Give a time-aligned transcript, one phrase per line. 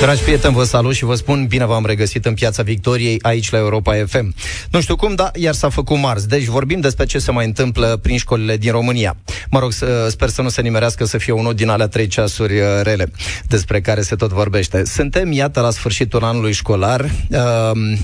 [0.00, 3.58] Dragi prieteni, vă salut și vă spun bine v-am regăsit în Piața Victoriei aici la
[3.58, 4.34] Europa FM.
[4.70, 6.28] Nu știu cum, dar iar s-a făcut marți.
[6.28, 9.16] Deci vorbim despre ce se mai întâmplă prin școlile din România.
[9.50, 9.72] Mă rog,
[10.08, 13.12] sper să nu se nimerească să fie unul din alea trei ceasuri uh, rele
[13.46, 14.84] despre care se tot vorbește.
[14.84, 17.98] Suntem, iată, la sfârșitul anului școlar uh,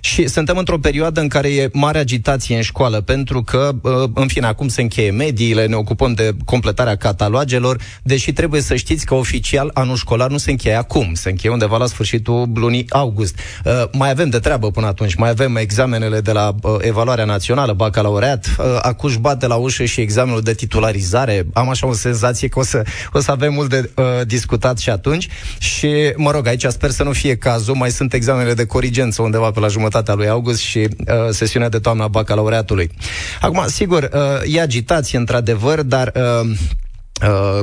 [0.00, 4.26] și suntem într-o perioadă în care e mare agitație în școală, pentru că, uh, în
[4.26, 9.14] fine, acum se încheie mediile, ne ocupăm de completarea catalogelor, deși trebuie să știți că
[9.14, 13.38] oficial anul școlar nu se încheie acum, se încheie undeva la sfârșitul lunii august.
[13.64, 17.72] Uh, mai avem de treabă până atunci, mai avem examenele de la uh, evaluarea națională,
[17.72, 21.46] bacalaureat, uh, acuși bate la ușă și examenul de titularizare.
[21.52, 24.90] Am așa o senzație că o să, o să avem mult de uh, discutat și
[24.90, 25.28] atunci.
[25.58, 29.50] Și, mă rog, aici sper să nu fie cazul, mai sunt examenele de corigență undeva
[29.50, 32.90] pe la jumătatea lui august și uh, sesiunea de toamnă a bacalaureatului.
[33.40, 36.50] Acum, sigur, uh, e agitație într-adevăr, dar uh,
[37.22, 37.60] Uh,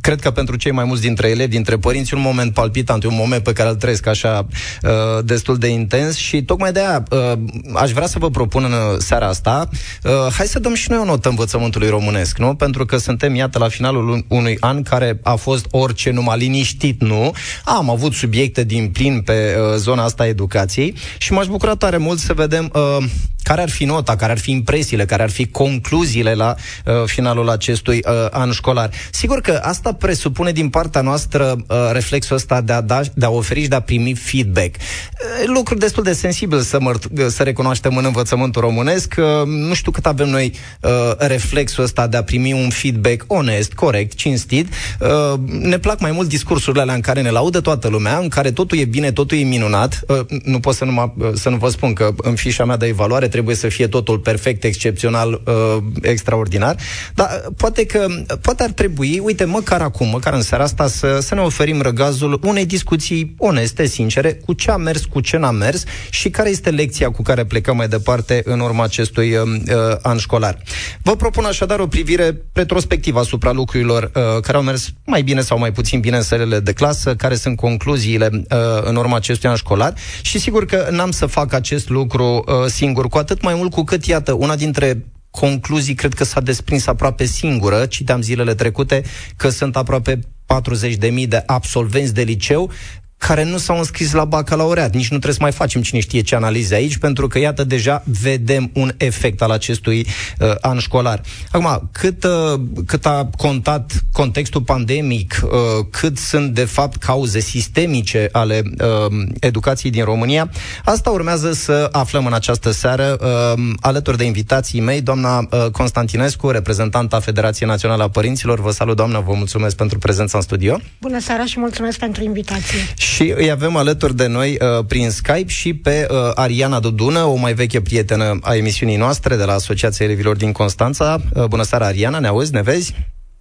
[0.00, 3.42] cred că pentru cei mai mulți dintre elevi, dintre părinți, un moment palpitant, un moment
[3.42, 4.46] pe care îl trăiesc așa
[4.82, 7.32] uh, destul de intens și tocmai de aia uh,
[7.74, 9.68] aș vrea să vă propun în seara asta,
[10.02, 12.54] uh, hai să dăm și noi o notă învățământului românesc, nu?
[12.54, 17.32] Pentru că suntem, iată, la finalul unui an care a fost orice numai liniștit, nu?
[17.64, 21.96] Am avut subiecte din plin pe uh, zona asta a educației și m-aș bucura tare
[21.96, 23.04] mult să vedem uh,
[23.46, 27.48] care ar fi nota, care ar fi impresiile, care ar fi concluziile la uh, finalul
[27.48, 28.90] acestui uh, an școlar.
[29.10, 33.30] Sigur că asta presupune din partea noastră uh, reflexul ăsta de a, da, de a
[33.30, 34.74] oferi și de a primi feedback.
[34.74, 39.14] Uh, lucru destul de sensibil să, măr- uh, să recunoaștem în învățământul românesc.
[39.18, 43.72] Uh, nu știu cât avem noi uh, reflexul ăsta de a primi un feedback onest,
[43.72, 44.68] corect, cinstit.
[45.00, 48.50] Uh, ne plac mai mult discursurile alea în care ne laudă toată lumea, în care
[48.50, 50.00] totul e bine, totul e minunat.
[50.08, 52.76] Uh, nu pot să nu, mă, uh, să nu vă spun că în fișa mea
[52.76, 56.76] de evaluare trebuie să fie totul perfect, excepțional, uh, extraordinar,
[57.14, 58.06] dar uh, poate că
[58.40, 62.40] poate ar trebui, uite, măcar acum, măcar în seara asta, să, să ne oferim răgazul
[62.42, 66.70] unei discuții oneste, sincere, cu ce a mers, cu ce n-a mers și care este
[66.70, 70.58] lecția cu care plecăm mai departe în urma acestui uh, uh, an școlar.
[71.02, 75.58] Vă propun așadar o privire retrospectivă asupra lucrurilor uh, care au mers mai bine sau
[75.58, 78.46] mai puțin bine în sălile de clasă, care sunt concluziile uh,
[78.82, 79.94] în urma acestui an școlar.
[80.22, 83.82] Și sigur că n-am să fac acest lucru uh, singur, cu atât mai mult cu
[83.82, 89.02] cât, iată, una dintre concluzii cred că s-a desprins aproape singură, citeam zilele trecute
[89.36, 92.70] că sunt aproape 40.000 de absolvenți de liceu
[93.18, 94.94] care nu s-au înscris la bacalaureat.
[94.94, 98.02] Nici nu trebuie să mai facem cine știe ce analize aici, pentru că, iată, deja
[98.20, 100.06] vedem un efect al acestui
[100.38, 101.20] uh, an școlar.
[101.50, 105.50] Acum, cât, uh, cât a contat contextul pandemic, uh,
[105.90, 110.50] cât sunt, de fapt, cauze sistemice ale uh, educației din România,
[110.84, 116.50] asta urmează să aflăm în această seară, uh, alături de invitații mei, doamna uh, Constantinescu,
[116.50, 118.60] reprezentanta Federației Naționale a Părinților.
[118.60, 120.80] Vă salut, doamnă, vă mulțumesc pentru prezența în studio.
[121.00, 122.78] Bună seara și mulțumesc pentru invitație.
[123.06, 127.34] Și îi avem alături de noi uh, prin Skype și pe uh, Ariana Dudună, o
[127.34, 131.20] mai veche prietenă a emisiunii noastre de la Asociația Elevilor din Constanța.
[131.34, 132.94] Uh, bună seara, Ariana, ne auzi, ne vezi?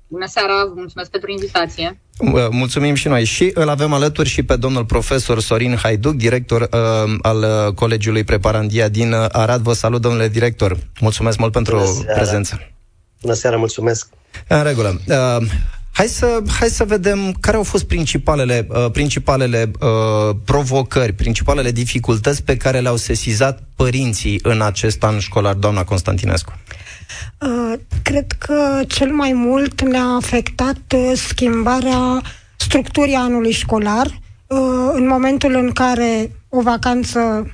[0.07, 1.99] Bună seara, mulțumesc pentru invitație.
[2.17, 3.23] Uh, mulțumim și noi.
[3.23, 8.23] Și îl avem alături și pe domnul profesor Sorin Haiduc, director uh, al uh, Colegiului
[8.23, 9.61] Preparandia din uh, Arad.
[9.61, 10.77] Vă salut, domnule director.
[10.99, 12.59] Mulțumesc mult pentru prezență.
[13.21, 14.07] Bună seara, mulțumesc.
[14.47, 15.01] În regulă.
[15.07, 15.37] Uh,
[15.95, 22.43] Hai să, hai să vedem care au fost principalele, uh, principalele uh, provocări, principalele dificultăți
[22.43, 26.53] pe care le-au sesizat părinții în acest an școlar, doamna Constantinescu.
[27.41, 32.21] Uh, cred că cel mai mult ne-a afectat uh, schimbarea
[32.55, 34.05] structurii anului școlar.
[34.47, 34.59] Uh,
[34.93, 37.51] în momentul în care o vacanță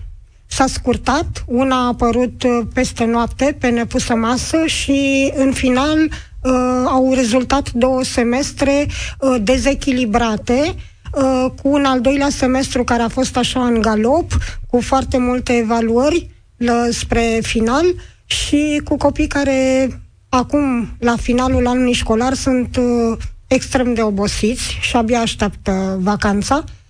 [0.47, 6.09] s-a scurtat, una a apărut uh, peste noapte, pe nepusă masă și în final
[6.41, 8.87] uh, au rezultat două semestre
[9.19, 10.75] uh, dezechilibrate,
[11.13, 14.37] uh, cu un al doilea semestru care a fost așa în galop,
[14.69, 17.85] cu foarte multe evaluări la, spre final
[18.25, 19.87] și cu copii care
[20.29, 23.17] acum, la finalul anului școlar, sunt uh,
[23.47, 26.63] extrem de obosiți și abia așteaptă vacanța.
[26.65, 26.80] Uh,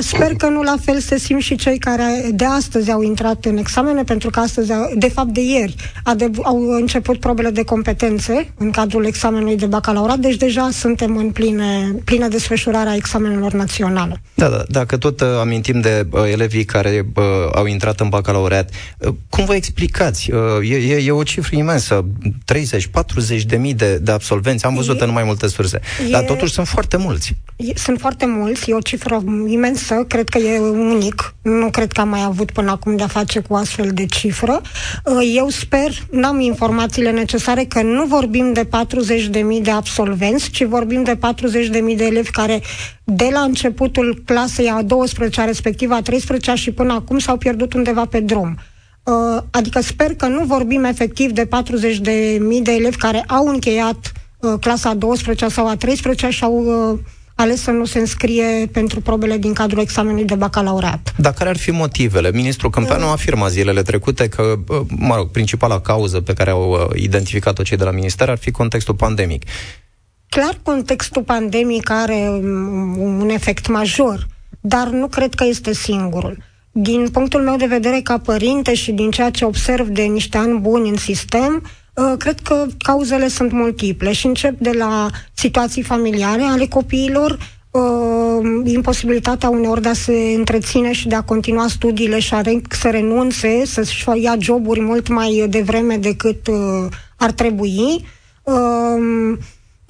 [0.00, 3.56] sper că nu la fel se simt și cei care de astăzi au intrat în
[3.56, 5.74] examene, pentru că astăzi, de fapt de ieri,
[6.42, 11.94] au început probele de competențe în cadrul examenului de bacalaurat, deci deja suntem în pline,
[12.04, 14.20] plină desfășurare a examenelor naționale.
[14.34, 17.24] Da, da, dacă tot uh, amintim de uh, elevii care uh,
[17.54, 20.30] au intrat în bacalaureat, uh, cum vă explicați?
[20.30, 22.04] Uh, e, e, e o cifră imensă,
[23.38, 26.22] 30-40 de mii de, de absolvenți, am văzut e, în mai multe surse, e, dar
[26.22, 27.36] totuși sunt foarte mulți.
[27.56, 29.57] E, sunt foarte mulți, e o cifră imensă,
[30.08, 31.34] cred că e unic.
[31.42, 34.60] Nu cred că am mai avut până acum de-a face cu astfel de cifră.
[35.04, 41.02] Uh, eu sper, n-am informațiile necesare, că nu vorbim de 40.000 de absolvenți, ci vorbim
[41.02, 42.62] de 40.000 de elevi care
[43.04, 48.04] de la începutul clasei a 12 respectiv a 13 și până acum s-au pierdut undeva
[48.04, 48.58] pe drum.
[49.04, 51.50] Uh, adică sper că nu vorbim efectiv de 40.000
[52.62, 57.00] de elevi care au încheiat uh, clasa a 12 sau a 13 și au
[57.40, 61.14] ales să nu se înscrie pentru probele din cadrul examenului de bacalaureat.
[61.16, 62.30] Dar care ar fi motivele?
[62.32, 64.54] Ministrul Câmpeanu a afirmat zilele trecute că,
[64.88, 68.50] mă rog, principala cauză pe care au uh, identificat-o cei de la minister ar fi
[68.50, 69.42] contextul pandemic.
[70.28, 72.28] Clar, contextul pandemic are
[72.98, 74.26] un efect major,
[74.60, 76.42] dar nu cred că este singurul.
[76.72, 80.58] Din punctul meu de vedere ca părinte și din ceea ce observ de niște ani
[80.58, 81.68] buni în sistem, Uh,
[82.18, 87.38] cred că cauzele sunt multiple și încep de la situații familiare ale copiilor,
[87.70, 92.60] uh, imposibilitatea uneori de a se întreține și de a continua studiile și a re-
[92.70, 96.86] să renunțe, să-și ia joburi mult mai devreme decât uh,
[97.16, 98.04] ar trebui.
[98.42, 99.38] Uh,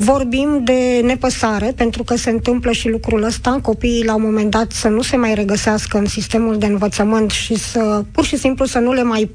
[0.01, 4.73] Vorbim de nepăsare, pentru că se întâmplă și lucrul ăsta, copiii la un moment dat
[4.73, 8.79] să nu se mai regăsească în sistemul de învățământ și să pur și simplu să
[8.79, 9.31] nu le mai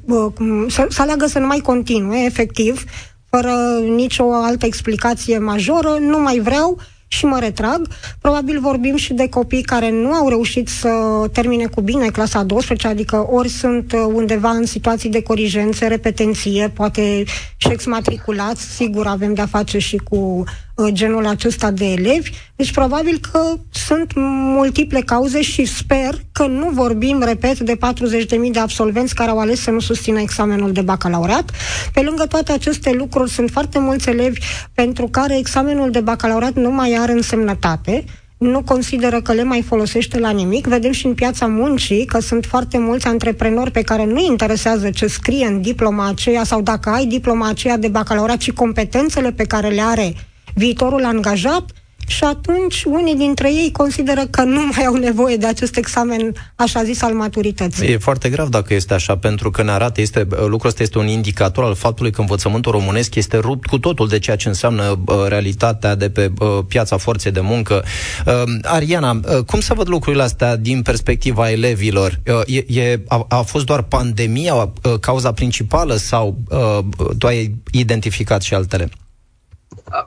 [0.68, 2.84] să, să aleagă să nu mai continue, efectiv,
[3.30, 3.52] fără
[3.96, 6.78] nicio altă explicație majoră, nu mai vreau,
[7.14, 7.88] și mă retrag.
[8.20, 10.88] Probabil vorbim și de copii care nu au reușit să
[11.32, 16.68] termine cu bine clasa 12, adică ori sunt uh, undeva în situații de corigențe, repetenție,
[16.68, 17.24] poate
[17.56, 22.30] și exmatriculați, sigur avem de-a face și cu Uh, genul acesta de elevi.
[22.56, 24.12] Deci probabil că sunt
[24.54, 29.60] multiple cauze și sper că nu vorbim, repet, de 40.000 de absolvenți care au ales
[29.60, 31.50] să nu susțină examenul de bacalaureat.
[31.92, 34.40] Pe lângă toate aceste lucruri sunt foarte mulți elevi
[34.74, 38.04] pentru care examenul de bacalaureat nu mai are însemnătate
[38.38, 40.66] nu consideră că le mai folosește la nimic.
[40.66, 45.06] Vedem și în piața muncii că sunt foarte mulți antreprenori pe care nu interesează ce
[45.06, 49.68] scrie în diploma aceea sau dacă ai diploma aceea de bacalaureat și competențele pe care
[49.68, 50.14] le are
[50.54, 51.64] viitorul angajat
[52.06, 56.84] și atunci unii dintre ei consideră că nu mai au nevoie de acest examen, așa
[56.84, 57.88] zis, al maturității.
[57.88, 61.06] E foarte grav dacă este așa, pentru că ne arată, este, lucrul ăsta este un
[61.06, 65.16] indicator al faptului că învățământul românesc este rupt cu totul de ceea ce înseamnă uh,
[65.28, 67.84] realitatea de pe uh, piața forței de muncă.
[68.26, 72.20] Uh, Ariana, uh, cum să văd lucrurile astea din perspectiva elevilor?
[72.26, 76.78] Uh, e, e, a, a fost doar pandemia uh, cauza principală sau uh,
[77.18, 78.88] tu ai identificat și altele?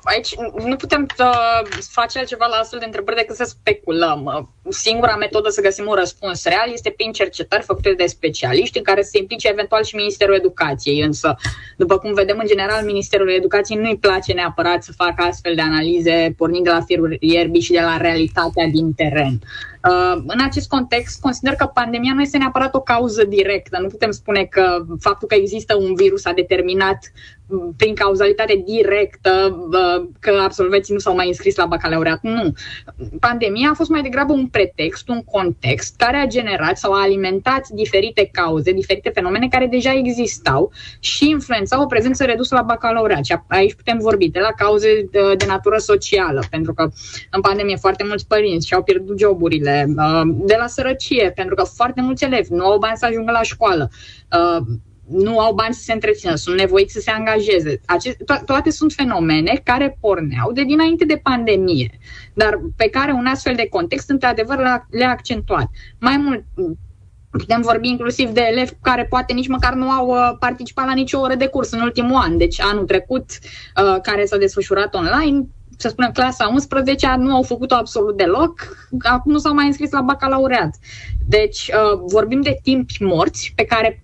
[0.03, 0.35] Aici
[0.65, 4.25] nu putem uh, face altceva la astfel de întrebări decât să speculăm.
[4.25, 8.83] Uh, singura metodă să găsim un răspuns real este prin cercetări făcute de specialiști în
[8.83, 11.01] care se implice eventual și Ministerul Educației.
[11.01, 11.35] Însă,
[11.77, 16.33] după cum vedem, în general, Ministerul Educației nu-i place neapărat să facă astfel de analize
[16.37, 19.39] pornind de la firul ierbii și de la realitatea din teren.
[19.89, 23.79] Uh, în acest context, consider că pandemia nu este neapărat o cauză directă.
[23.81, 26.99] Nu putem spune că faptul că există un virus a determinat
[27.36, 27.36] mm,
[27.77, 32.19] prin cauzalitate directă uh, că absolvenții nu s-au mai înscris la bacalaureat.
[32.21, 32.53] Nu.
[33.19, 37.67] Pandemia a fost mai degrabă un pretext, un context care a generat sau a alimentat
[37.67, 43.25] diferite cauze, diferite fenomene care deja existau și influențau o prezență redusă la bacalaureat.
[43.25, 46.89] Și aici putem vorbi de la cauze de, de natură socială, pentru că
[47.31, 52.01] în pandemie foarte mulți părinți și-au pierdut joburile, Uh, de la sărăcie, pentru că foarte
[52.01, 53.89] mulți elevi nu au bani să ajungă la școală,
[54.31, 54.65] uh,
[55.09, 57.81] nu au bani să se întrețină, sunt nevoiți să se angajeze.
[57.85, 61.99] Ace- to- toate sunt fenomene care porneau de dinainte de pandemie,
[62.33, 65.69] dar pe care un astfel de context, într-adevăr, le-a accentuat.
[65.99, 66.43] Mai mult,
[67.29, 71.19] Putem vorbi inclusiv de elevi care poate nici măcar nu au uh, participat la nicio
[71.19, 72.37] oră de curs în ultimul an.
[72.37, 73.25] Deci anul trecut,
[74.01, 79.37] care s-a desfășurat online, să spunem, clasa 11 nu au făcut-o absolut deloc, acum nu
[79.37, 80.75] s-au mai înscris la bacalaureat.
[81.27, 84.03] Deci uh, vorbim de timpi morți pe care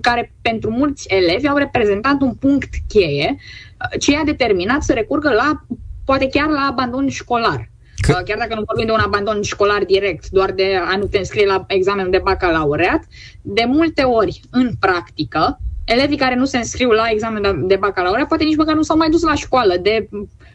[0.00, 5.30] care pentru mulți elevi au reprezentat un punct cheie uh, ce i-a determinat să recurgă
[5.30, 5.64] la,
[6.04, 7.70] poate chiar la abandon școlar.
[7.96, 8.16] Că...
[8.18, 11.18] Uh, chiar dacă nu vorbim de un abandon școlar direct, doar de a nu te
[11.18, 13.02] înscrie la examenul de bacalaureat,
[13.42, 18.44] de multe ori, în practică, elevii care nu se înscriu la examenul de bacalaureat poate
[18.44, 20.08] nici măcar nu s-au mai dus la școală de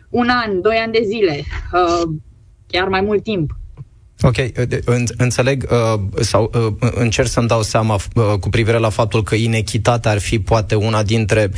[0.10, 2.10] un an, doi ani de zile, uh,
[2.68, 3.52] chiar mai mult timp.
[4.22, 4.36] Ok,
[5.18, 10.12] înțeleg uh, sau uh, încerc să-mi dau seama uh, cu privire la faptul că inechitatea
[10.12, 11.52] ar fi poate una dintre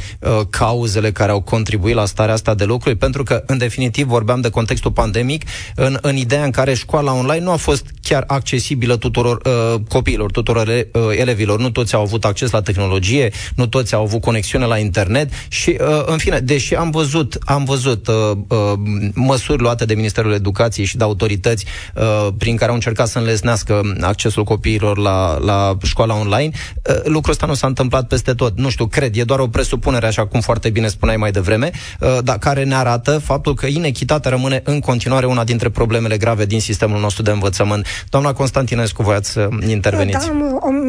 [0.50, 4.50] cauzele care au contribuit la starea asta de lucruri, pentru că, în definitiv, vorbeam de
[4.50, 5.44] contextul pandemic,
[5.76, 10.32] în, în ideea în care școala online nu a fost chiar accesibilă tuturor uh, copiilor,
[10.32, 11.60] tuturor uh, elevilor.
[11.60, 15.78] Nu toți au avut acces la tehnologie, nu toți au avut conexiune la internet și,
[15.80, 18.16] uh, în fine, deși am văzut, am văzut uh,
[18.48, 18.74] uh,
[19.14, 23.82] măsuri luate de Ministerul Educației și de autorități uh, prin care au încercat să înlesnească
[24.02, 26.52] accesul copiilor la, la școala online.
[26.54, 28.58] Uh, lucrul ăsta nu s-a întâmplat peste tot.
[28.58, 32.18] Nu știu, cred, e doar o presupunere, așa cum foarte bine spuneai mai devreme, uh,
[32.24, 36.60] dar care ne arată faptul că inechitatea rămâne în continuare una dintre problemele grave din
[36.60, 37.88] sistemul nostru de învățământ.
[38.10, 40.28] Doamna Constantinescu, voiați să interveniți.
[40.28, 40.34] Da,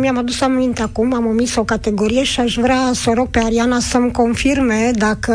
[0.00, 3.78] mi-am adus aminte acum, am omis o categorie și aș vrea să rog pe Ariana
[3.80, 5.32] să-mi confirme dacă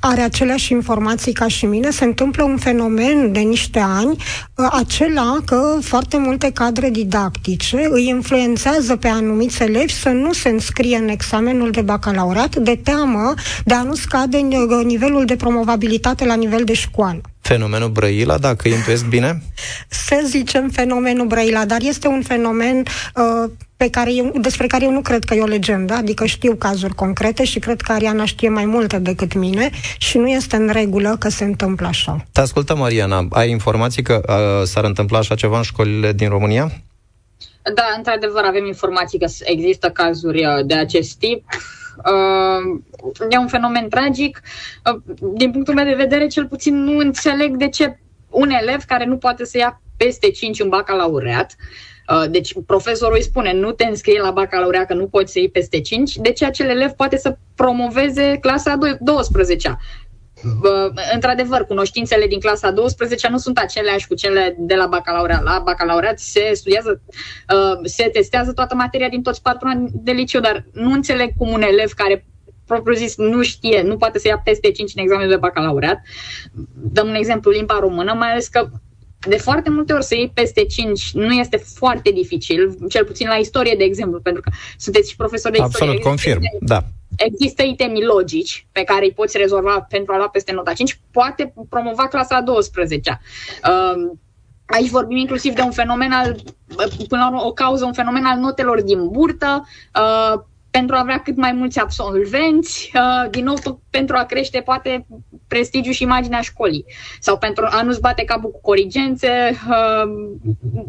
[0.00, 1.90] are aceleași informații ca și mine.
[1.90, 4.16] Se întâmplă un fenomen de niște ani,
[4.54, 4.66] uh,
[5.38, 10.96] acela că foarte multe cadre didactice îi influențează pe anumiți elevi să nu se înscrie
[10.96, 16.34] în examenul de bacalaureat de teamă de a nu scade uh, nivelul de promovabilitate la
[16.34, 19.42] nivel de școală fenomenul Brăila, dacă intuiesc bine?
[19.88, 22.76] Să zicem fenomenul Brăila, dar este un fenomen
[23.14, 26.54] uh, pe care eu, despre care eu nu cred că e o legendă, adică știu
[26.54, 30.68] cazuri concrete și cred că Ariana știe mai multe decât mine și nu este în
[30.72, 32.24] regulă că se întâmplă așa.
[32.32, 33.26] Te ascultăm, Mariana.
[33.30, 36.72] Ai informații că uh, s-ar întâmpla așa ceva în școlile din România?
[37.74, 41.44] Da, într-adevăr avem informații că există cazuri uh, de acest tip.
[42.04, 42.80] Uh,
[43.28, 44.40] e un fenomen tragic.
[44.92, 45.00] Uh,
[45.34, 47.98] din punctul meu de vedere, cel puțin nu înțeleg de ce
[48.30, 51.56] un elev care nu poate să ia peste 5 în bacalaureat,
[52.30, 55.80] deci profesorul îi spune nu te înscrie la bacalaureat că nu poți să iei peste
[55.80, 59.78] 5, de ce acel elev poate să promoveze clasa 12
[61.12, 65.42] într-adevăr, cunoștințele din clasa 12 nu sunt aceleași cu cele de la bacalaureat.
[65.42, 67.02] La bacalaureat se studiază,
[67.54, 71.48] uh, se testează toată materia din toți patru ani de liceu, dar nu înțeleg cum
[71.48, 72.26] un elev care
[72.66, 76.00] propriu zis nu știe, nu poate să ia peste 5 în examenul de bacalaureat.
[76.74, 78.68] Dăm un exemplu, limba română, mai ales că
[79.28, 83.34] de foarte multe ori să iei peste 5 nu este foarte dificil, cel puțin la
[83.34, 86.10] istorie, de exemplu, pentru că sunteți și profesori de Absolut, istorie.
[86.10, 86.84] confirm, da
[87.16, 91.54] există itemi logici pe care îi poți rezolva pentru a lua peste nota 5, poate
[91.68, 93.20] promova clasa a 12
[93.94, 94.20] um,
[94.70, 96.36] Aici vorbim inclusiv de un fenomen al,
[97.08, 101.18] până la urmă, o cauză, un fenomen al notelor din burtă, uh, pentru a avea
[101.22, 105.06] cât mai mulți absolvenți, uh, din nou pentru a crește poate
[105.48, 106.84] prestigiul și imaginea școlii
[107.20, 109.28] sau pentru a nu-ți bate capul cu corigențe,
[109.68, 110.10] uh,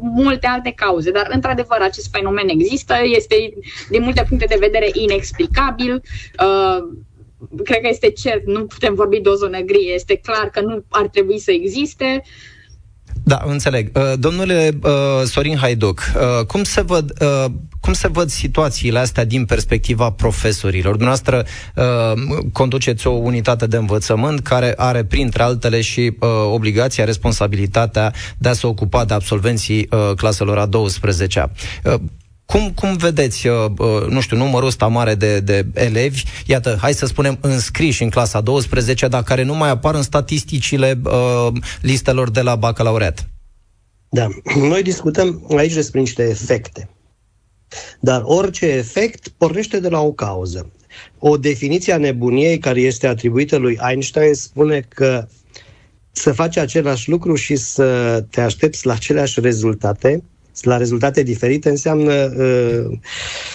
[0.02, 1.12] multe alte cauze.
[1.12, 3.36] Dar, într-adevăr, acest fenomen există, este
[3.90, 6.02] din multe puncte de vedere inexplicabil.
[6.44, 6.78] Uh,
[7.64, 10.84] cred că este cert, nu putem vorbi de o zonă gri, este clar că nu
[10.90, 12.24] ar trebui să existe.
[13.24, 13.92] Da, înțeleg.
[13.98, 14.92] Uh, domnule uh,
[15.24, 17.14] Sorin Haiduc, uh, cum se văd
[17.80, 20.96] cum se văd situațiile astea din perspectiva profesorilor?
[20.96, 21.46] Dumneavoastră
[22.52, 26.18] conduceți o unitate de învățământ care are, printre altele, și
[26.54, 31.52] obligația, responsabilitatea de a se ocupa de absolvenții claselor a 12-a.
[32.52, 36.94] Cum, cum vedeți, uh, uh, nu știu, numărul ăsta mare de, de elevi, iată, hai
[36.94, 41.48] să spunem, înscriși în clasa 12, dar care nu mai apar în statisticile uh,
[41.82, 43.30] listelor de la bacalaureat?
[44.10, 46.90] Da, noi discutăm aici despre niște efecte.
[48.00, 50.72] Dar orice efect pornește de la o cauză.
[51.20, 55.28] O definiție a nebuniei care este atribuită lui Einstein spune că
[56.12, 60.24] să faci același lucru și să te aștepți la aceleași rezultate
[60.66, 62.98] la rezultate diferite înseamnă, uh,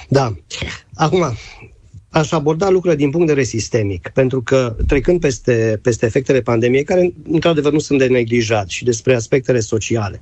[0.08, 0.34] da.
[0.94, 1.37] Acum,
[2.08, 6.84] aș aborda lucrurile din punct de vedere sistemic, pentru că trecând peste, peste efectele pandemiei,
[6.84, 10.20] care într-adevăr nu sunt de neglijat, și despre aspectele sociale,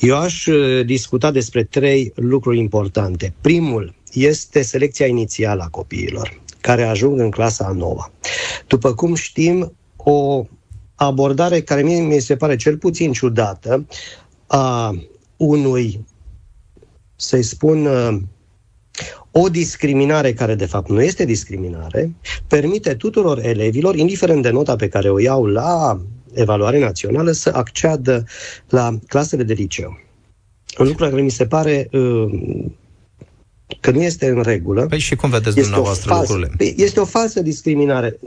[0.00, 3.34] eu aș uh, discuta despre trei lucruri importante.
[3.40, 8.12] Primul este selecția inițială a copiilor, care ajung în clasa a noua.
[8.66, 10.46] După cum știm, o
[10.94, 13.86] abordare care mie mi se pare cel puțin ciudată
[14.46, 14.94] a
[15.36, 16.04] unui
[17.20, 18.16] să-i spun, uh,
[19.30, 22.14] o discriminare care de fapt nu este discriminare,
[22.46, 26.00] permite tuturor elevilor, indiferent de nota pe care o iau la
[26.32, 28.24] evaluare națională, să acceadă
[28.68, 29.98] la clasele de liceu.
[30.78, 32.64] Un lucru care mi se pare uh,
[33.80, 34.86] că nu este în regulă.
[34.86, 36.56] Păi și cum vedeți dumneavoastră falsă, lucrurile?
[36.56, 38.18] Păi este o falsă discriminare.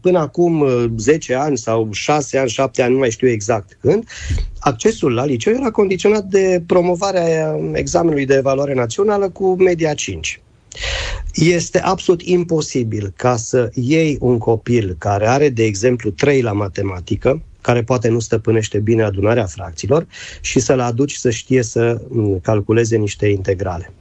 [0.00, 4.04] Până acum 10 uh, ani sau 6 ani, 7 ani, nu mai știu exact când,
[4.58, 10.40] accesul la liceu era condiționat de promovarea examenului de evaluare națională cu media 5.
[11.34, 17.42] Este absolut imposibil ca să iei un copil care are, de exemplu, 3 la matematică,
[17.60, 20.06] care poate nu stăpânește bine adunarea fracțiilor
[20.40, 23.92] și să-l aduci să știe să mm, calculeze niște integrale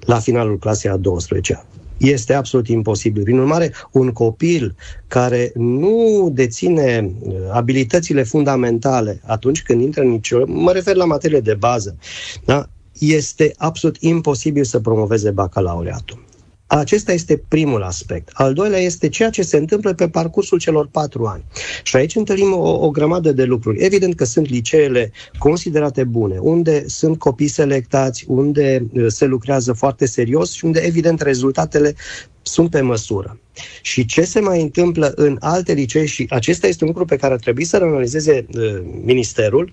[0.00, 1.64] la finalul clasei a 12
[1.98, 3.22] este absolut imposibil.
[3.22, 4.74] Prin urmare, un copil
[5.06, 11.40] care nu deține uh, abilitățile fundamentale atunci când intră în nicio, mă refer la materiile
[11.40, 11.96] de bază,
[12.44, 12.68] da?
[12.98, 16.26] este absolut imposibil să promoveze bacalaureatul.
[16.70, 18.30] Acesta este primul aspect.
[18.32, 21.44] Al doilea este ceea ce se întâmplă pe parcursul celor patru ani.
[21.82, 23.84] Și aici întâlnim o, o grămadă de lucruri.
[23.84, 30.06] Evident că sunt liceele considerate bune, unde sunt copii selectați, unde uh, se lucrează foarte
[30.06, 31.94] serios și unde, evident, rezultatele
[32.42, 33.38] sunt pe măsură.
[33.82, 37.32] Și ce se mai întâmplă în alte licee, și acesta este un lucru pe care
[37.32, 39.72] ar trebui să-l analizeze uh, ministerul,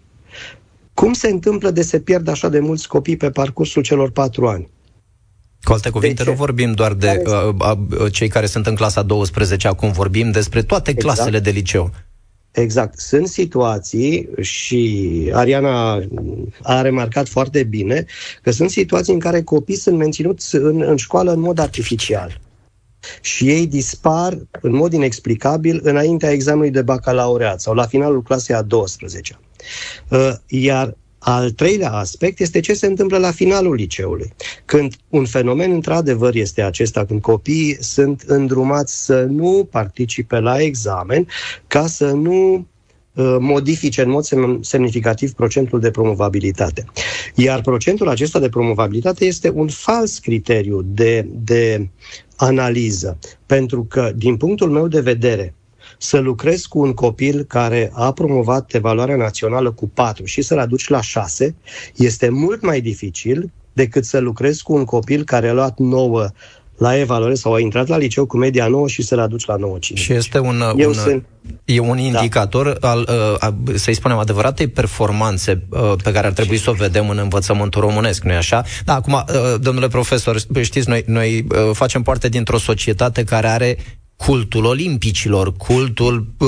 [0.94, 4.70] cum se întâmplă de se pierd așa de mulți copii pe parcursul celor patru ani?
[5.65, 9.67] Cu alte cuvinte, nu vorbim doar de uh, uh, cei care sunt în clasa 12,
[9.67, 11.15] acum vorbim despre toate exact.
[11.15, 11.91] clasele de liceu.
[12.51, 13.00] Exact.
[13.00, 16.01] Sunt situații și Ariana
[16.62, 18.05] a remarcat foarte bine
[18.41, 22.39] că sunt situații în care copiii sunt menținuți în, în școală în mod artificial
[23.22, 28.62] și ei dispar în mod inexplicabil înaintea examenului de bacalaureat sau la finalul clasei a
[28.62, 29.39] 12
[30.10, 34.34] uh, Iar al treilea aspect este ce se întâmplă la finalul liceului,
[34.65, 41.27] când un fenomen într-adevăr este acesta, când copiii sunt îndrumați să nu participe la examen
[41.67, 42.53] ca să nu
[43.13, 44.25] uh, modifice în mod
[44.62, 46.86] semnificativ procentul de promovabilitate.
[47.36, 51.89] Iar procentul acesta de promovabilitate este un fals criteriu de, de
[52.36, 55.53] analiză, pentru că, din punctul meu de vedere,
[55.98, 60.88] să lucrezi cu un copil care a promovat evaluarea națională cu 4 și să-l aduci
[60.88, 61.56] la 6
[61.96, 66.30] este mult mai dificil decât să lucrezi cu un copil care a luat 9
[66.78, 69.78] la evaluare sau a intrat la liceu cu media 9 și să-l aduci la 9
[69.80, 71.25] Și este un, Eu un, sunt...
[71.66, 72.02] e un da.
[72.02, 72.90] indicator da.
[72.90, 73.10] al,
[73.42, 77.82] uh, să-i spunem, adevăratei performanțe uh, pe care ar trebui să o vedem în învățământul
[77.82, 78.64] românesc, nu-i așa?
[78.86, 83.78] Da, acum, uh, domnule profesor, știți, noi, noi facem parte dintr-o societate care are
[84.15, 86.48] cultul olimpicilor, cultul uh,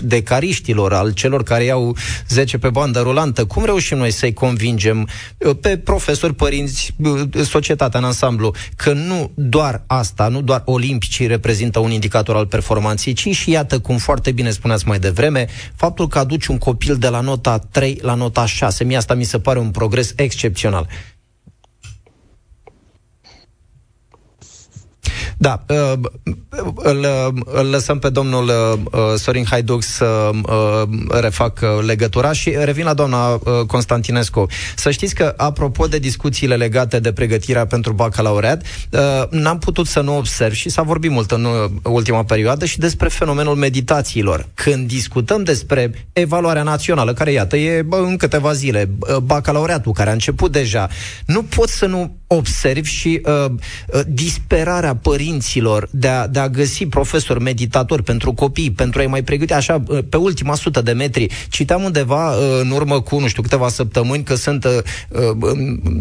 [0.00, 1.96] decariștilor, al celor care iau
[2.28, 3.44] 10 pe bandă rulantă.
[3.44, 9.30] Cum reușim noi să-i convingem uh, pe profesori, părinți, uh, societatea în ansamblu, că nu
[9.34, 14.32] doar asta, nu doar olimpicii reprezintă un indicator al performanței, ci și iată, cum foarte
[14.32, 18.46] bine spuneați mai devreme, faptul că aduci un copil de la nota 3 la nota
[18.46, 18.84] 6.
[18.84, 20.88] Mie asta mi se pare un progres excepțional.
[25.36, 25.92] Da, uh,
[26.74, 27.06] îl,
[27.44, 30.82] îl lăsăm pe domnul uh, Sorin Haiduc să uh,
[31.20, 34.46] refac legătura și revin la doamna Constantinescu.
[34.76, 38.62] Să știți că, apropo de discuțiile legate de pregătirea pentru bacalaureat,
[39.30, 41.46] n-am putut să nu observ și s-a vorbit mult în
[41.82, 44.46] ultima perioadă și despre fenomenul meditațiilor.
[44.54, 48.90] Când discutăm despre evaluarea națională, care, iată, e în câteva zile,
[49.22, 50.88] bacalaureatul care a început deja,
[51.26, 53.54] nu pot să nu observ și uh,
[54.06, 59.22] disperarea părinților părinților de a, de a găsi profesori meditatori pentru copii, pentru a-i mai
[59.22, 61.26] pregăti așa uh, pe ultima sută de metri.
[61.48, 64.72] Citeam undeva uh, în urmă cu, nu știu, câteva săptămâni că sunt uh,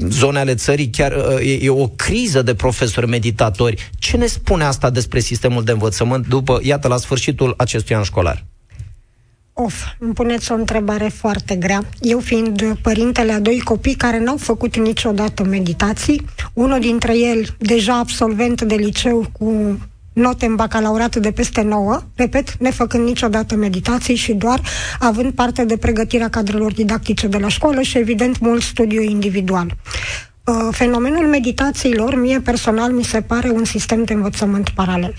[0.08, 3.90] zone ale țării chiar e, e o criză de profesori meditatori.
[4.00, 8.53] Ce ne spune asta despre sistemul de învățământ după, iată, la sfârșitul acestui an școlar?
[9.56, 11.84] Of, îmi puneți o întrebare foarte grea.
[12.00, 17.98] Eu fiind părintele a doi copii care n-au făcut niciodată meditații, unul dintre el deja
[17.98, 19.80] absolvent de liceu cu
[20.14, 24.62] note în bacalaureat de peste 9, repet, nefăcând niciodată meditații și doar
[25.00, 29.76] având parte de pregătirea cadrelor didactice de la școală și, evident, mult studiu individual.
[30.46, 35.16] Uh, fenomenul meditațiilor, mie personal, mi se pare un sistem de învățământ paralel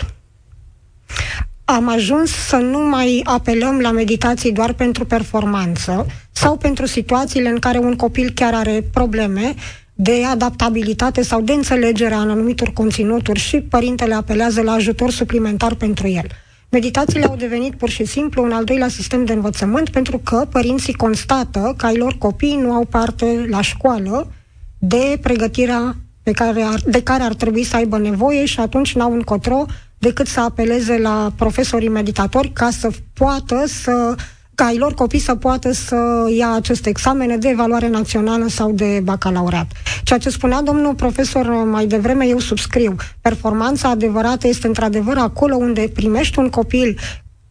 [1.65, 7.59] am ajuns să nu mai apelăm la meditații doar pentru performanță sau pentru situațiile în
[7.59, 9.55] care un copil chiar are probleme
[9.95, 16.09] de adaptabilitate sau de înțelegere în anumitor conținuturi și părintele apelează la ajutor suplimentar pentru
[16.09, 16.27] el.
[16.69, 20.95] Meditațiile au devenit pur și simplu un al doilea sistem de învățământ pentru că părinții
[20.95, 24.33] constată că ai lor copii nu au parte la școală
[24.79, 29.13] de pregătirea pe care ar, de care ar trebui să aibă nevoie și atunci n-au
[29.13, 29.65] încotro
[30.05, 34.15] decât să apeleze la profesorii meditatori ca să poată să
[34.55, 35.97] ca ai lor copii să poată să
[36.37, 39.67] ia aceste examene de evaluare națională sau de bacalaureat.
[40.03, 42.97] Ceea ce spunea domnul profesor mai devreme, eu subscriu.
[43.21, 46.99] Performanța adevărată este într-adevăr acolo unde primești un copil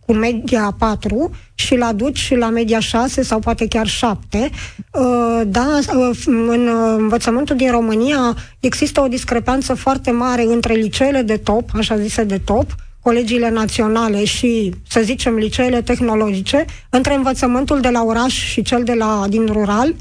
[0.05, 4.49] cu media 4 și la duci la media 6 sau poate chiar 7.
[4.91, 11.37] Uh, da, uh, în învățământul din România există o discrepanță foarte mare între liceele de
[11.37, 17.89] top, așa zise de top, colegiile naționale și, să zicem, liceele tehnologice, între învățământul de
[17.89, 19.95] la oraș și cel de la din rural, uh,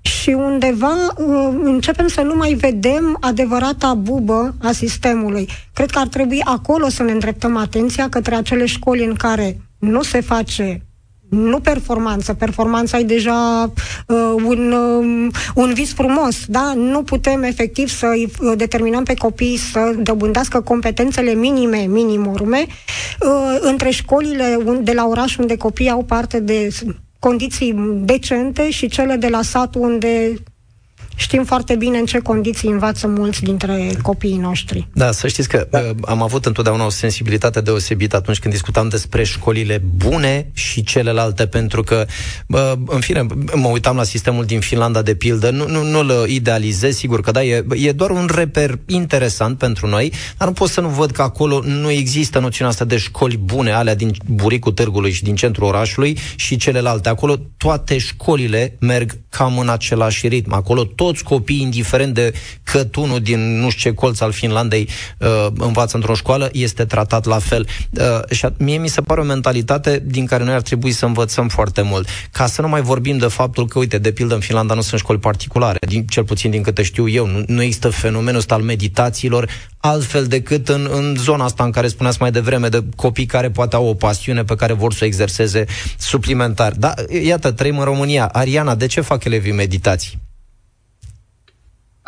[0.00, 5.48] și undeva uh, începem să nu mai vedem adevărata bubă a sistemului.
[5.72, 10.02] Cred că ar trebui acolo să ne îndreptăm atenția către acele școli în care nu
[10.02, 10.82] se face
[11.28, 12.34] nu performanță.
[12.34, 13.72] Performanța e deja
[14.06, 16.72] uh, un, uh, un vis frumos, da?
[16.76, 22.66] Nu putem efectiv să uh, determinăm pe copii să dobândească competențele minime, minimorme,
[23.20, 26.68] uh, între școlile de la oraș unde copiii au parte de
[27.18, 27.72] condiții
[28.04, 30.34] decente și cele de la sat unde
[31.18, 34.88] știm foarte bine în ce condiții învață mulți dintre copiii noștri.
[34.92, 35.78] Da, să știți că da.
[35.78, 41.46] Uh, am avut întotdeauna o sensibilitate deosebită atunci când discutam despre școlile bune și celelalte,
[41.46, 42.06] pentru că,
[42.86, 47.20] în fine, mă uitam la sistemul din Finlanda, de pildă, nu, nu, nu-l idealizez, sigur
[47.20, 50.88] că da, e, e doar un reper interesant pentru noi, dar nu pot să nu
[50.88, 55.22] văd că acolo nu există noțiunea asta de școli bune, alea din buricul târgului și
[55.22, 57.08] din centrul orașului și celelalte.
[57.08, 60.52] Acolo toate școlile merg cam în același ritm.
[60.52, 65.46] Acolo tot toți copiii, indiferent de cătunul din nu știu ce colț al Finlandei uh,
[65.58, 67.66] învață într-o școală, este tratat la fel.
[67.90, 71.48] Uh, și mie mi se pare o mentalitate din care noi ar trebui să învățăm
[71.48, 72.08] foarte mult.
[72.30, 75.00] Ca să nu mai vorbim de faptul că, uite, de pildă în Finlanda nu sunt
[75.00, 78.62] școli particulare, din, cel puțin din câte știu eu, nu, nu există fenomenul ăsta al
[78.62, 79.48] meditațiilor
[79.80, 83.76] altfel decât în, în zona asta în care spuneați mai devreme de copii care poate
[83.76, 85.64] au o pasiune pe care vor să o exerseze
[85.98, 86.72] suplimentar.
[86.72, 88.26] Da, iată, trăim în România.
[88.32, 90.27] Ariana, de ce fac elevii meditații?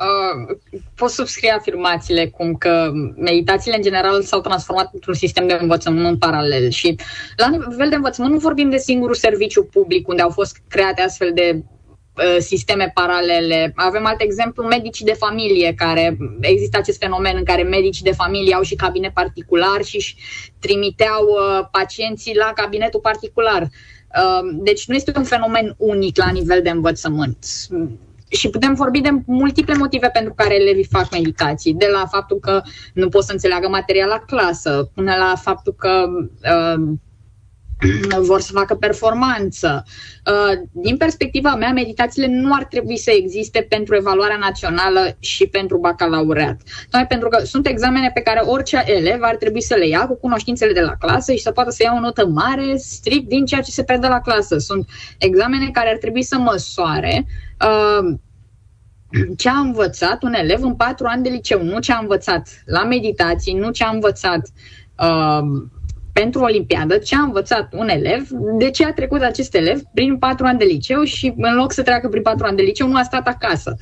[0.01, 0.57] Uh,
[0.95, 6.19] pot subscrie afirmațiile cum că meditațiile în general s-au transformat într-un sistem de învățământ în
[6.19, 6.97] paralel și
[7.37, 11.31] la nivel de învățământ nu vorbim de singurul serviciu public unde au fost create astfel
[11.35, 13.73] de uh, sisteme paralele.
[13.75, 18.55] Avem alt exemplu, medicii de familie, care există acest fenomen în care medicii de familie
[18.55, 20.17] au și cabinet particular și își
[20.59, 23.63] trimiteau uh, pacienții la cabinetul particular.
[23.63, 27.47] Uh, deci nu este un fenomen unic la nivel de învățământ
[28.31, 32.63] și putem vorbi de multiple motive pentru care elevii fac meditații, de la faptul că
[32.95, 36.07] nu pot să înțeleagă material la clasă, până la faptul că
[36.43, 36.93] uh,
[38.31, 39.85] vor să facă performanță.
[40.27, 45.79] Uh, din perspectiva mea, meditațiile nu ar trebui să existe pentru evaluarea națională și pentru
[45.79, 46.61] bacalaureat.
[46.91, 50.15] Noi pentru că sunt examene pe care orice elev ar trebui să le ia cu
[50.15, 53.61] cunoștințele de la clasă și să poată să ia o notă mare strict din ceea
[53.61, 54.59] ce se predă la clasă.
[54.59, 54.89] Sunt
[55.19, 57.27] examene care ar trebui să măsoare
[57.61, 58.19] uh,
[59.37, 62.85] ce a învățat un elev în patru ani de liceu, nu ce a învățat la
[62.85, 64.49] meditații, nu ce a învățat
[64.99, 65.63] uh,
[66.21, 68.29] pentru Olimpiadă, ce a învățat un elev,
[68.59, 71.83] de ce a trecut acest elev prin patru ani de liceu și în loc să
[71.83, 73.77] treacă prin patru ani de liceu, nu a stat acasă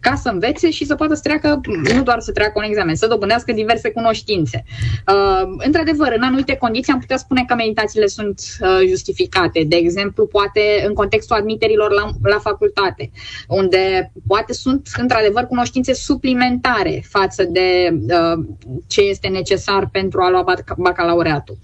[0.00, 1.60] ca să învețe și să poată să treacă,
[1.94, 4.64] nu doar să treacă un examen, să dobândească diverse cunoștințe.
[5.08, 9.64] Uh, într-adevăr, în anumite condiții am putea spune că meditațiile sunt uh, justificate.
[9.66, 13.10] De exemplu, poate în contextul admiterilor la, la facultate,
[13.48, 18.44] unde poate sunt într-adevăr cunoștințe suplimentare față de uh,
[18.86, 20.44] ce este necesar pentru a lua
[20.76, 21.58] bacalaureatul.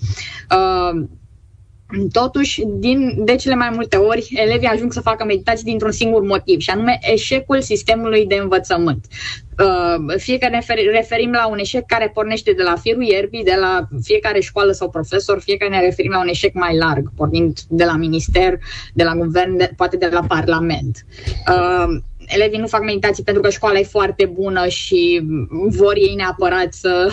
[0.50, 1.04] Uh,
[2.12, 6.60] Totuși, din, de cele mai multe ori, elevii ajung să facă meditații dintr-un singur motiv,
[6.60, 9.06] și anume eșecul sistemului de învățământ.
[9.58, 10.60] Uh, fie că ne
[10.92, 14.90] referim la un eșec care pornește de la firul ierbii, de la fiecare școală sau
[14.90, 18.58] profesor, fie că ne referim la un eșec mai larg, pornind de la minister,
[18.94, 21.06] de la guvern, de, poate de la parlament.
[22.32, 25.22] Uh, elevii nu fac meditații pentru că școala e foarte bună și
[25.68, 27.08] vor ei neapărat să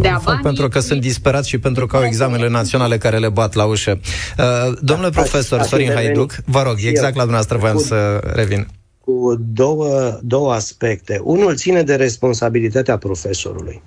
[0.00, 0.42] dea fac bani.
[0.42, 4.00] pentru că sunt disperați și pentru că au examenele naționale care le bat la ușă.
[4.38, 8.66] Uh, domnule da, profesor Sorin Haiduc, vă rog, exact la dumneavoastră voiam să revin
[9.04, 11.20] cu două, două aspecte.
[11.22, 13.82] Unul ține de responsabilitatea profesorului.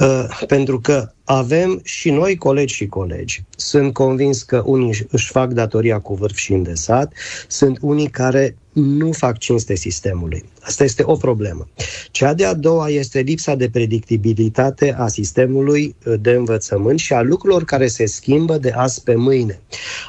[0.00, 3.42] Uh, pentru că avem și noi colegi și colegi.
[3.56, 7.12] Sunt convins că unii își fac datoria cu vârf și îndesat,
[7.48, 10.44] sunt unii care nu fac cinste sistemului.
[10.60, 11.68] Asta este o problemă.
[12.10, 17.64] Cea de-a doua este lipsa de predictibilitate a sistemului uh, de învățământ și a lucrurilor
[17.64, 19.60] care se schimbă de azi pe mâine.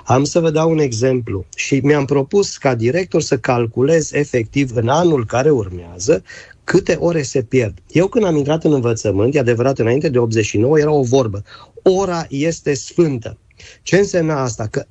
[0.05, 4.87] Am să vă dau un exemplu și mi-am propus ca director să calculez efectiv în
[4.87, 6.23] anul care urmează
[6.63, 7.77] câte ore se pierd.
[7.91, 11.43] Eu când am intrat în învățământ, e adevărat, înainte de 89 era o vorbă.
[11.83, 13.37] Ora este sfântă.
[13.81, 14.67] Ce însemna asta?
[14.67, 14.85] Că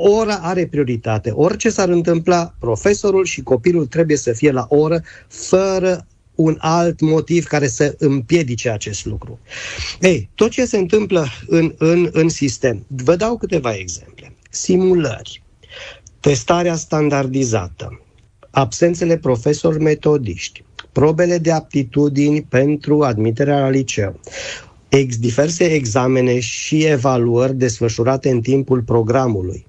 [0.00, 1.30] ora are prioritate.
[1.30, 7.46] Orice s-ar întâmpla, profesorul și copilul trebuie să fie la oră, fără un alt motiv
[7.46, 9.38] care să împiedice acest lucru.
[10.00, 14.32] Ei, tot ce se întâmplă în, în, în sistem, vă dau câteva exemple.
[14.50, 15.42] Simulări,
[16.20, 18.00] testarea standardizată,
[18.50, 24.20] absențele profesori metodiști, probele de aptitudini pentru admiterea la liceu,
[24.90, 29.66] ex, diverse examene și evaluări desfășurate în timpul programului,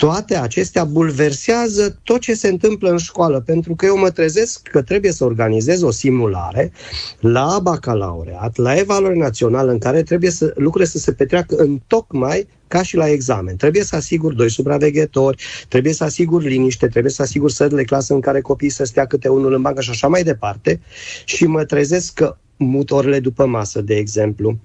[0.00, 4.82] toate acestea bulversează tot ce se întâmplă în școală, pentru că eu mă trezesc că
[4.82, 6.72] trebuie să organizez o simulare
[7.20, 12.48] la bacalaureat, la evaluare națională, în care trebuie să lucrurile să se petreacă în tocmai
[12.68, 13.56] ca și la examen.
[13.56, 18.14] Trebuie să asigur doi supraveghetori, trebuie să asigur liniște, trebuie să asigur sări de clasă
[18.14, 20.80] în care copiii să stea câte unul în bancă și așa mai departe.
[21.24, 24.58] Și mă trezesc că mut orele după masă, de exemplu,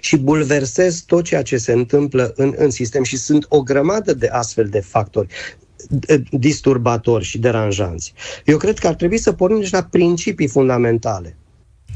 [0.00, 4.26] și bulversez tot ceea ce se întâmplă în, în sistem și sunt o grămadă de
[4.26, 5.28] astfel de factori
[6.30, 8.12] disturbatori și deranjanți.
[8.44, 11.36] Eu cred că ar trebui să pornim deci la principii fundamentale.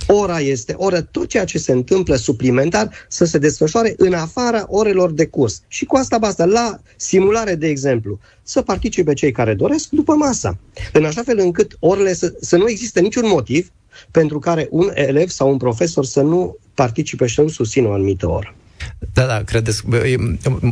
[0.06, 5.12] Ora este oră, tot ceea ce se întâmplă suplimentar să se desfășoare în afara orelor
[5.12, 5.62] de curs.
[5.68, 6.44] Și cu asta basta.
[6.44, 10.58] La simulare, de exemplu, să participe cei care doresc după masa.
[10.92, 13.70] În așa fel încât orele să, să nu existe niciun motiv
[14.10, 17.92] pentru care un elev sau un profesor să nu participe și să nu susțină o
[17.92, 18.54] anumită oră.
[19.12, 19.82] Da, da, credeți,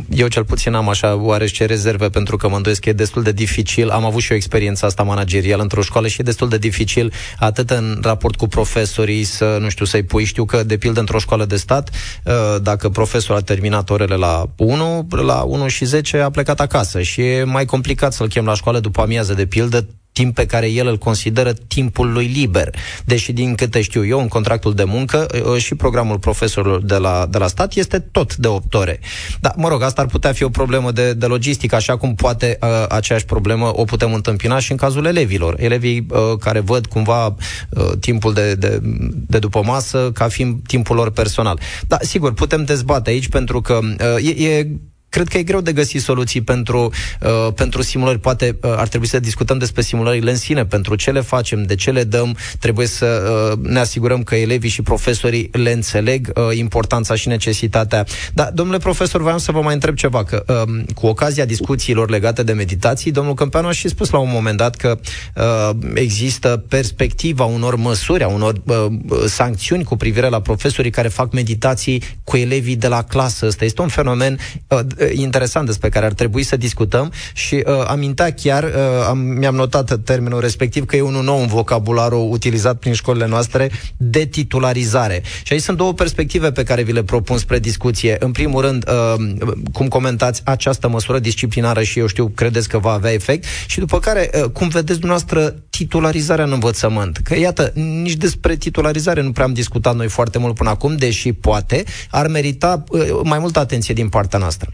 [0.09, 3.31] eu cel puțin am așa oarece rezerve pentru că mă îndoiesc că e destul de
[3.31, 3.89] dificil.
[3.89, 7.69] Am avut și o experiență asta managerială într-o școală și e destul de dificil atât
[7.69, 10.23] în raport cu profesorii să, nu știu, să-i pui.
[10.23, 11.89] Știu că, de pildă, într-o școală de stat,
[12.23, 17.01] uh, dacă profesorul a terminat orele la 1, la 1 și 10 a plecat acasă
[17.01, 19.87] și e mai complicat să-l chem la școală după amiază, de pildă,
[20.19, 22.75] timp pe care el îl consideră timpul lui liber.
[23.05, 27.27] Deși, din câte știu eu, în contractul de muncă uh, și programul profesorilor de la,
[27.29, 28.99] de la stat este tot de 8 ore.
[29.39, 32.57] Dar, mă rog, asta ar putea fi o problemă de, de logistică, așa cum poate
[32.61, 35.55] uh, aceeași problemă o putem întâmpina și în cazul elevilor.
[35.59, 38.79] Elevii uh, care văd cumva uh, timpul de, de,
[39.11, 41.59] de după masă ca fiind timpul lor personal.
[41.87, 44.67] Da, sigur, putem dezbate aici pentru că uh, e, e
[45.09, 46.91] cred că e greu de găsit soluții pentru,
[47.21, 48.19] uh, pentru simulări.
[48.19, 51.75] Poate uh, ar trebui să discutăm despre simulările în sine, pentru ce le facem, de
[51.75, 53.05] ce le dăm, trebuie să
[53.51, 58.05] uh, ne asigurăm că elevii și profesorii le înțeleg uh, importanța și necesitatea.
[58.33, 62.43] Dar, domnule profesor, vreau să vă mai întreb ceva, că uh, cu ocazia discuțiilor legate
[62.43, 64.99] de meditații, domnul Câmpeanu a și spus la un moment dat că
[65.35, 68.85] uh, există perspectiva unor măsuri, a unor uh,
[69.25, 73.45] sancțiuni cu privire la profesorii care fac meditații cu elevii de la clasă.
[73.45, 77.83] Ăsta este un fenomen uh, Uh, interesant despre care ar trebui să discutăm și uh,
[77.87, 78.71] amintea chiar, uh,
[79.07, 83.71] am, mi-am notat termenul respectiv, că e unul nou în vocabularul utilizat prin școlile noastre,
[83.97, 85.21] de titularizare.
[85.43, 88.15] Și aici sunt două perspective pe care vi le propun spre discuție.
[88.19, 89.25] În primul rând, uh,
[89.71, 93.99] cum comentați această măsură disciplinară și eu știu, credeți că va avea efect și după
[93.99, 97.17] care, uh, cum vedeți dumneavoastră titularizarea în învățământ?
[97.17, 101.33] Că iată, nici despre titularizare nu prea am discutat noi foarte mult până acum, deși
[101.33, 104.69] poate ar merita uh, mai multă atenție din partea noastră.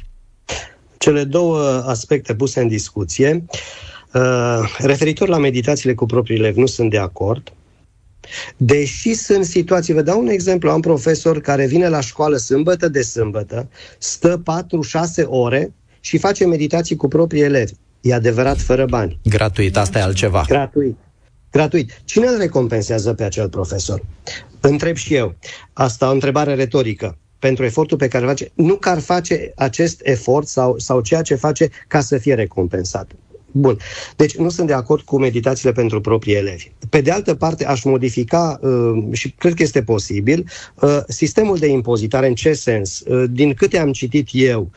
[0.97, 3.45] Cele două aspecte puse în discuție,
[4.13, 7.53] uh, referitor la meditațiile cu proprii elevi, nu sunt de acord.
[8.57, 12.87] Deși sunt situații, vă dau un exemplu, am un profesor care vine la școală sâmbătă
[12.87, 14.41] de sâmbătă, stă
[15.21, 17.73] 4-6 ore și face meditații cu proprii elevi.
[18.01, 19.19] E adevărat, fără bani.
[19.23, 20.43] Gratuit, asta e altceva.
[20.47, 20.97] Gratuit.
[21.51, 22.01] Gratuit.
[22.05, 24.01] Cine îl recompensează pe acel profesor?
[24.59, 25.35] Întreb și eu.
[25.73, 30.01] Asta o întrebare retorică pentru efortul pe care îl face, nu că ar face acest
[30.03, 33.11] efort sau, sau ceea ce face ca să fie recompensat.
[33.57, 33.77] Bun.
[34.15, 36.71] Deci nu sunt de acord cu meditațiile pentru proprii elevi.
[36.89, 40.45] Pe de altă parte, aș modifica, uh, și cred că este posibil,
[40.81, 42.27] uh, sistemul de impozitare.
[42.27, 42.99] În ce sens?
[42.99, 44.71] Uh, din câte am citit eu,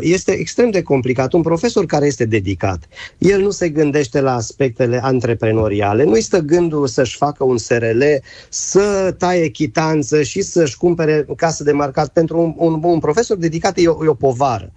[0.00, 1.32] este extrem de complicat.
[1.32, 6.86] Un profesor care este dedicat, el nu se gândește la aspectele antreprenoriale, nu-i stă gândul
[6.86, 8.02] să-și facă un SRL,
[8.48, 12.08] să taie chitanță și să-și cumpere casă de marcat.
[12.08, 14.72] Pentru un, un, un profesor dedicat e o, e o povară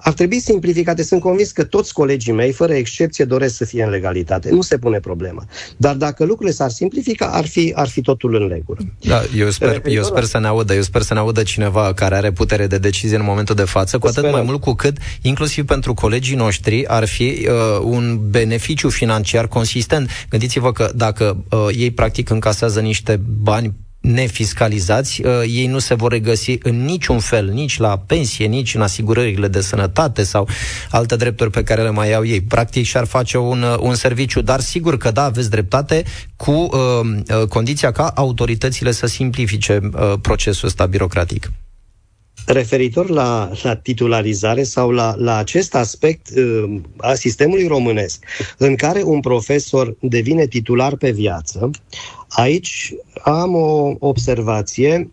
[0.00, 1.02] ar trebui simplificate.
[1.02, 4.50] Sunt convins că toți colegii mei, fără excepție, doresc să fie în legalitate.
[4.50, 5.44] Nu se pune problema.
[5.76, 8.78] Dar dacă lucrurile s-ar simplifica, ar fi, ar fi totul în regulă.
[9.00, 10.74] Da, eu sper, eu sper să ne audă.
[10.74, 13.98] Eu sper să ne audă cineva care are putere de decizie în momentul de față,
[13.98, 14.38] cu atât Sperăm.
[14.38, 20.10] mai mult cu cât, inclusiv pentru colegii noștri, ar fi uh, un beneficiu financiar consistent.
[20.30, 26.10] Gândiți-vă că dacă uh, ei practic încasează niște bani nefiscalizați, uh, ei nu se vor
[26.12, 30.48] regăsi în niciun fel, nici la pensie, nici în asigurările de sănătate sau
[30.90, 32.40] alte drepturi pe care le mai au ei.
[32.40, 36.04] Practic și-ar face un, uh, un serviciu, dar sigur că da, aveți dreptate,
[36.36, 36.70] cu uh,
[37.40, 41.50] uh, condiția ca autoritățile să simplifice uh, procesul ăsta birocratic
[42.48, 48.24] referitor la, la titularizare sau la, la acest aspect uh, a sistemului românesc,
[48.56, 51.70] în care un profesor devine titular pe viață,
[52.28, 55.10] aici am o observație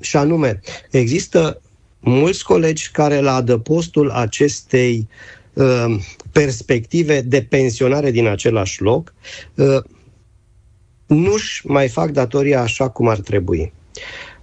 [0.00, 1.60] și anume, există
[2.00, 5.08] mulți colegi care la adăpostul acestei
[5.52, 5.96] uh,
[6.32, 9.14] perspective de pensionare din același loc
[9.54, 9.82] uh,
[11.06, 13.72] nu-și mai fac datoria așa cum ar trebui.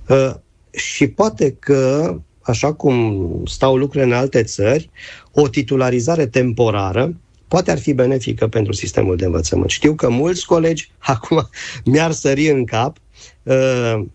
[0.08, 0.34] Uh,
[0.72, 2.16] și poate că
[2.50, 4.90] așa cum stau lucrurile în alte țări,
[5.32, 7.16] o titularizare temporară
[7.48, 9.70] poate ar fi benefică pentru sistemul de învățământ.
[9.70, 11.50] Știu că mulți colegi acum
[11.86, 12.98] mi-ar sări în cap
[13.44, 14.06] uh,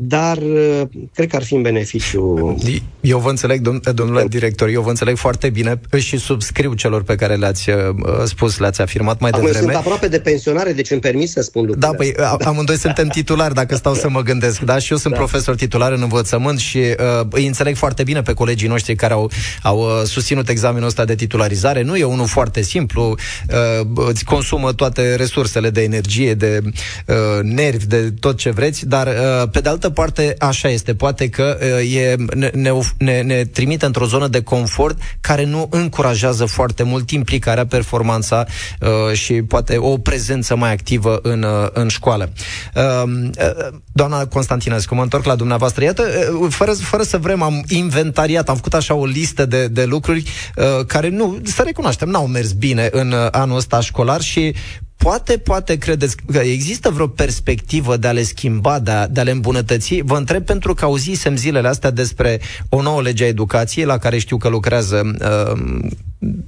[0.00, 0.82] dar uh,
[1.14, 2.56] cred că ar fi în beneficiu.
[3.00, 7.14] Eu vă înțeleg, dom- domnule director, eu vă înțeleg foarte bine și subscriu celor pe
[7.14, 7.76] care le-ați uh,
[8.24, 9.64] spus, le-ați afirmat mai Acum devreme.
[9.64, 12.48] sunt aproape de pensionare, deci îmi permis să spun lucrurile Da, păi astea.
[12.48, 14.78] amândoi suntem titulari, dacă stau să mă gândesc, da?
[14.78, 15.18] Și eu sunt da.
[15.18, 19.30] profesor titular în învățământ și uh, îi înțeleg foarte bine pe colegii noștri care au,
[19.62, 21.82] au uh, susținut examenul ăsta de titularizare.
[21.82, 23.14] Nu e unul foarte simplu,
[23.50, 26.60] uh, îți consumă toate resursele de energie, de
[27.06, 30.94] uh, nervi, de tot ce vreți, dar uh, pe de altă altă parte, așa este.
[30.94, 32.50] Poate că uh, e, ne,
[32.98, 38.46] ne, ne trimite într-o zonă de confort care nu încurajează foarte mult implicarea, performanța
[38.80, 42.32] uh, și poate o prezență mai activă în, uh, în școală.
[42.74, 45.84] Uh, uh, doamna Constantinescu, mă întorc la dumneavoastră.
[45.84, 46.02] Iată,
[46.40, 50.22] uh, fără, fără să vrem, am inventariat, am făcut așa o listă de, de lucruri
[50.56, 54.54] uh, care nu, să recunoaștem, n-au mers bine în uh, anul ăsta școlar și
[54.98, 59.22] Poate, poate credeți că există vreo perspectivă de a le schimba, de a, de a
[59.22, 60.00] le îmbunătăți?
[60.04, 64.18] Vă întreb pentru că auzisem zilele astea despre o nouă lege a educației la care
[64.18, 65.80] știu că lucrează uh,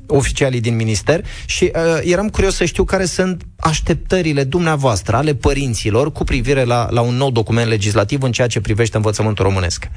[0.06, 6.12] oficialii din minister și uh, eram curios să știu care sunt așteptările dumneavoastră, ale părinților,
[6.12, 9.88] cu privire la, la un nou document legislativ în ceea ce privește învățământul românesc.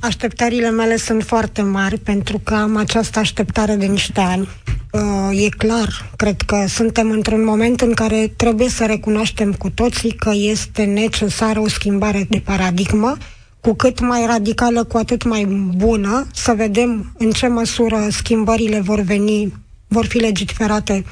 [0.00, 4.48] Așteptările mele sunt foarte mari pentru că am această așteptare de niște ani.
[4.92, 10.12] Uh, e clar, cred că suntem într-un moment în care trebuie să recunoaștem cu toții
[10.12, 13.16] că este necesară o schimbare de paradigmă,
[13.60, 15.44] cu cât mai radicală, cu atât mai
[15.76, 19.52] bună, să vedem în ce măsură schimbările vor veni
[19.88, 21.04] vor fi legiferate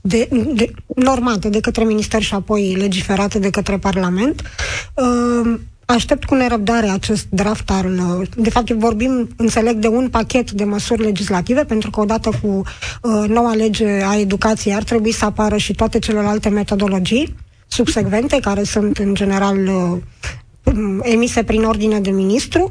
[0.00, 4.42] de, de, normate de către Minister și apoi legiferate de către Parlament.
[4.94, 8.00] Uh, Aștept cu nerăbdare acest draft al...
[8.36, 12.62] De fapt, vorbim, înțeleg, de un pachet de măsuri legislative, pentru că odată cu
[13.02, 17.34] uh, noua lege a educației ar trebui să apară și toate celelalte metodologii
[17.66, 19.98] subsecvente, care sunt, în general, uh,
[21.02, 22.70] emise prin ordine de ministru.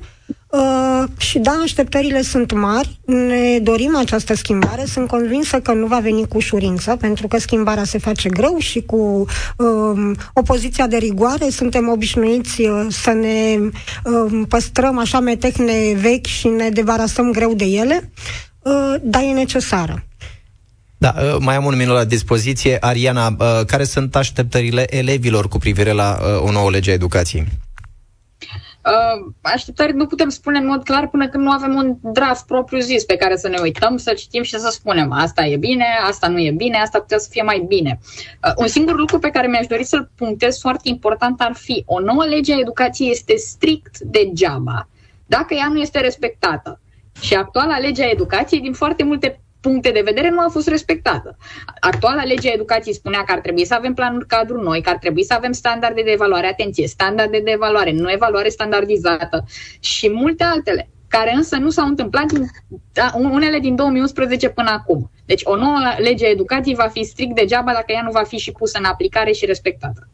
[0.56, 6.00] Uh, și da, așteptările sunt mari, ne dorim această schimbare, sunt convinsă că nu va
[6.00, 9.26] veni cu ușurință, pentru că schimbarea se face greu și cu
[9.58, 13.58] uh, opoziția de rigoare suntem obișnuiți uh, să ne
[14.04, 18.12] uh, păstrăm așa metehne vechi și ne debarasăm greu de ele,
[18.60, 20.04] uh, dar e necesară.
[20.98, 22.78] Da, uh, mai am un minut la dispoziție.
[22.80, 27.48] Ariana, uh, care sunt așteptările elevilor cu privire la uh, o nouă lege a educației?
[28.86, 32.80] Uh, așteptări nu putem spune în mod clar până când nu avem un draft propriu
[32.80, 36.28] zis pe care să ne uităm, să citim și să spunem asta e bine, asta
[36.28, 38.00] nu e bine, asta putea să fie mai bine.
[38.48, 42.00] Uh, un singur lucru pe care mi-aș dori să-l punctez foarte important ar fi o
[42.00, 44.88] nouă lege a educației este strict degeaba
[45.26, 46.80] dacă ea nu este respectată.
[47.22, 51.38] Și actuala lege a educației, din foarte multe puncte de vedere nu a fost respectată.
[51.80, 54.98] Actuala lege a educației spunea că ar trebui să avem planuri cadru noi, că ar
[54.98, 59.46] trebui să avem standarde de evaluare, atenție, standarde de evaluare, nu evaluare standardizată
[59.80, 62.46] și multe altele care însă nu s-au întâmplat din,
[62.94, 65.12] da, unele din 2011 până acum.
[65.26, 68.38] Deci o nouă lege a educației va fi strict degeaba dacă ea nu va fi
[68.38, 70.10] și pusă în aplicare și respectată.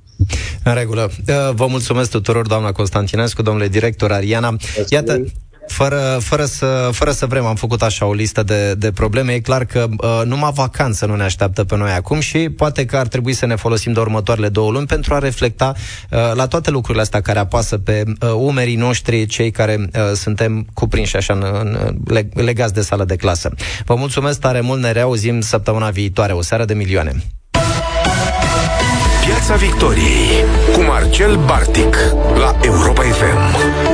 [0.63, 1.09] În regulă.
[1.53, 4.55] Vă mulțumesc tuturor, doamna Constantinescu, domnule director Ariana.
[4.89, 5.23] Iată,
[5.71, 9.34] fără, fără, să, fără să vrem, am făcut așa o listă de, de probleme.
[9.34, 12.97] E clar că uh, numai vacanță nu ne așteaptă pe noi acum și poate că
[12.97, 15.73] ar trebui să ne folosim de următoarele două luni pentru a reflecta
[16.10, 20.67] uh, la toate lucrurile astea care apasă pe uh, umerii noștri, cei care uh, suntem
[20.73, 23.51] cuprinși așa în, în, legați de sală de clasă.
[23.86, 26.34] Vă mulțumesc tare mult, ne reauzim săptămâna viitoare.
[26.34, 27.23] O seară de milioane.
[29.25, 31.95] Piața Victoriei cu Marcel Bartic
[32.38, 33.90] la Europa FM.